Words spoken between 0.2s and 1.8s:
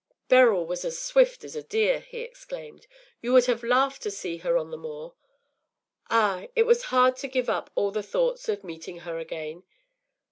“Beryl was as swift as a